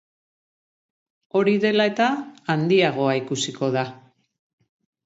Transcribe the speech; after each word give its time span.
Hori 1.41 1.53
dela 1.67 1.87
eta, 1.91 2.09
handiagoa 2.55 3.17
ikusiko 3.21 3.73
da. 3.79 3.87